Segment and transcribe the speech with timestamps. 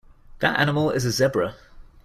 [0.39, 1.53] That animal is a Zebra.